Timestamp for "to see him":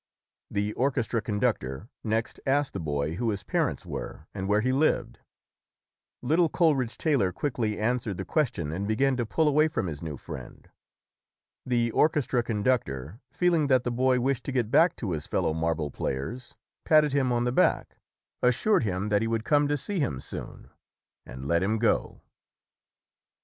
19.67-20.19